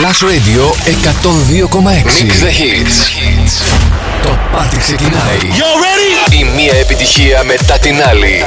[0.00, 2.24] Plus Radio 102,6.
[2.24, 2.96] Mix the hits.
[4.22, 5.38] Το πάρτι ξεκινάει.
[5.42, 6.32] You ready?
[6.32, 8.44] Η μία επιτυχία μετά την άλλη.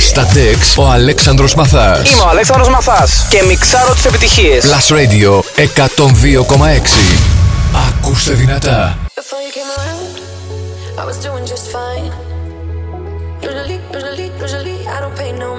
[0.00, 2.10] Στα τεξ ο Αλέξανδρος Μαθάς.
[2.10, 4.64] Είμαι ο Αλέξανδρος Μαθάς και μιξάρω τις επιτυχίες.
[4.64, 7.16] Plus Radio 102,6.
[7.88, 8.98] Ακούστε δυνατά.
[9.14, 10.14] Before you came around,
[11.00, 12.10] I was doing just fine.
[13.46, 15.50] Usually, usually, usually, I don't pay no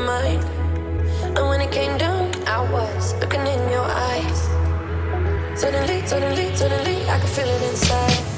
[5.56, 8.35] Suddenly, suddenly, suddenly, I can feel it inside.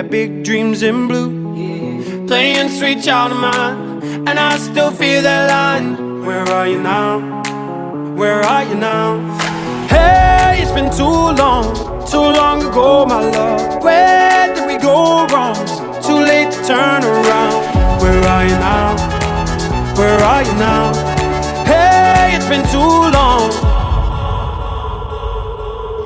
[0.00, 1.28] Had big dreams in blue.
[2.26, 6.24] Playing sweet child of mine, and I still feel that line.
[6.24, 7.42] Where are you now?
[8.16, 9.08] Where are you now?
[9.88, 11.66] Hey, it's been too long,
[12.12, 13.82] too long ago, my love.
[13.84, 15.60] Where did we go wrong?
[16.06, 17.60] Too late to turn around.
[18.00, 18.96] Where are you now?
[19.98, 20.94] Where are you now?
[21.70, 23.69] Hey, it's been too long.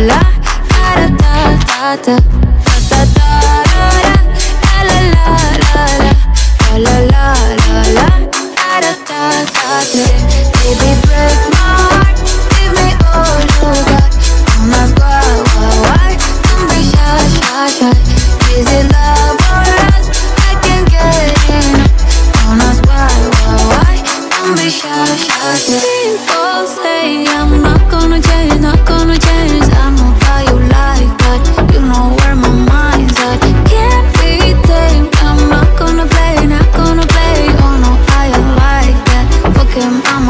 [0.00, 0.20] la
[0.70, 2.33] da da da da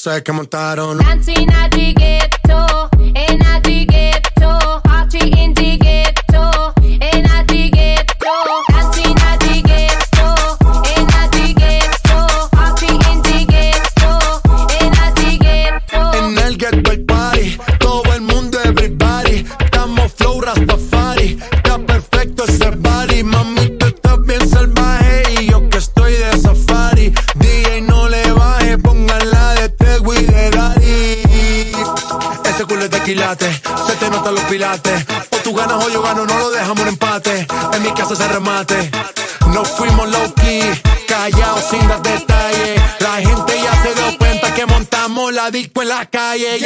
[0.00, 0.34] sabe que a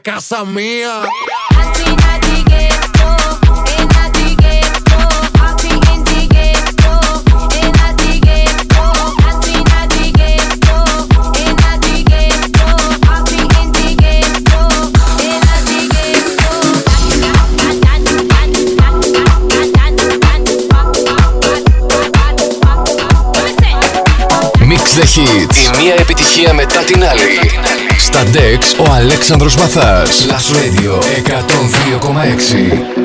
[0.00, 1.02] casa mía.
[24.70, 25.78] Mix the Hits.
[25.78, 27.79] Η μία επιτυχία μετά την άλλη.
[28.02, 30.26] Στα DEX ο Αλέξανδρος Μαθάς.
[30.28, 32.99] Last Radio 102,6.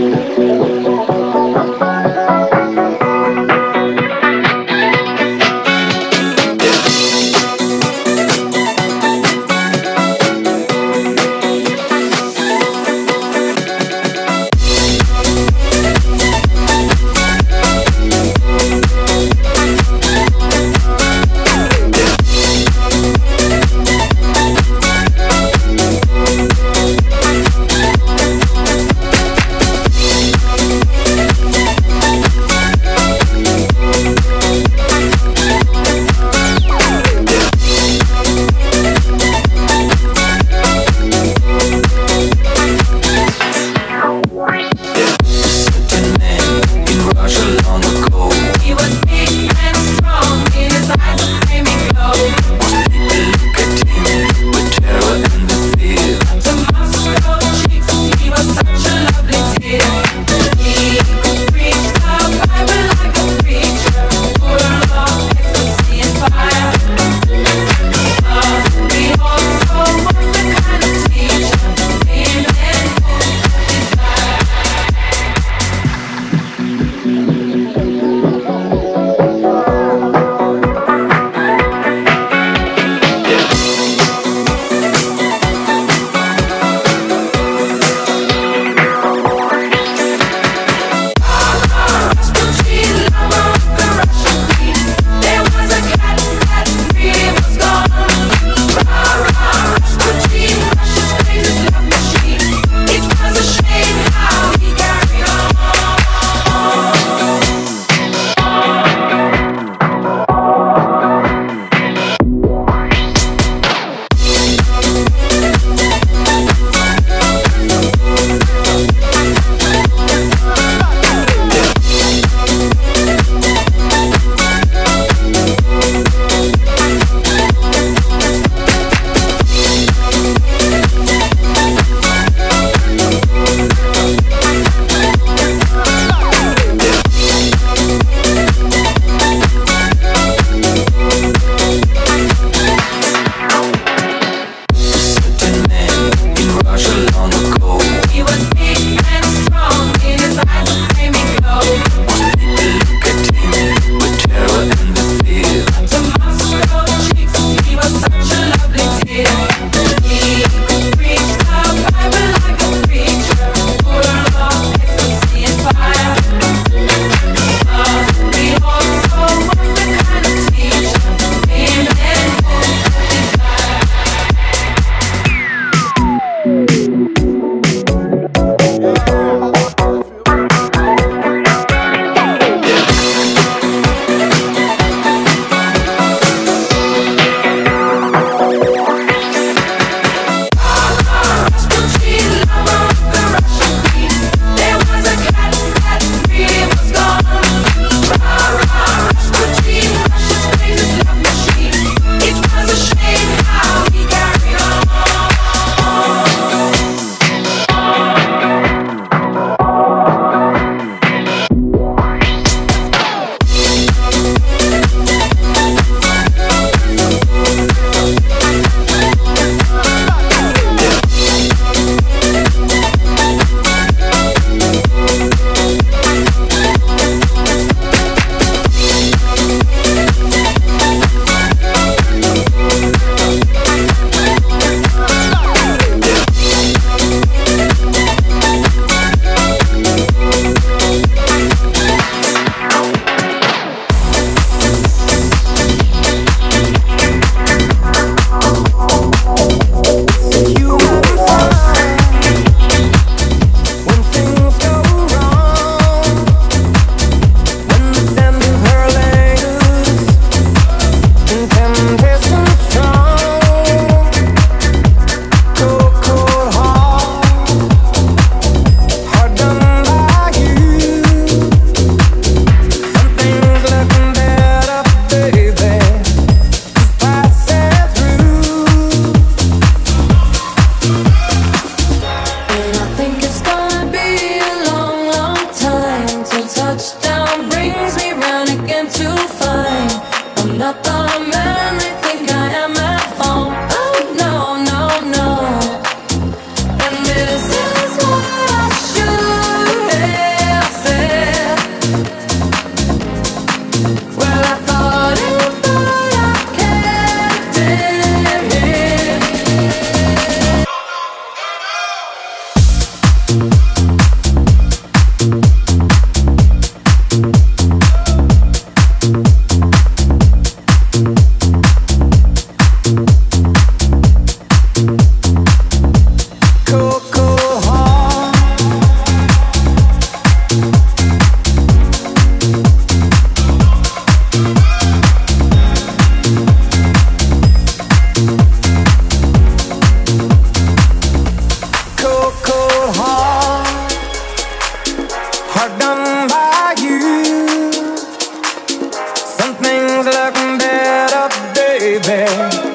[352.16, 352.75] mulher.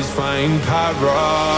[0.00, 1.49] always find power.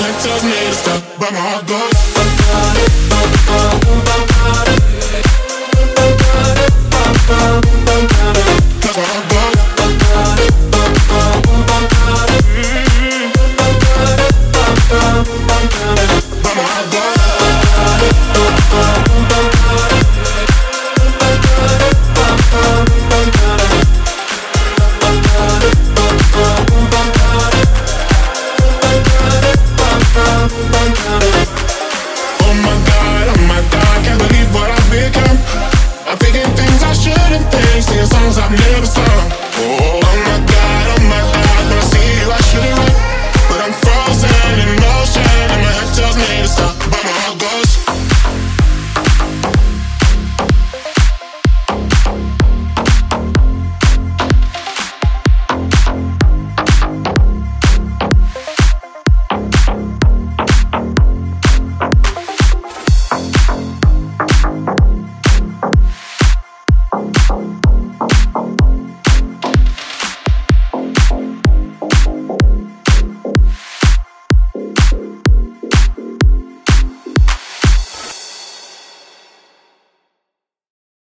[0.00, 0.55] Head tells me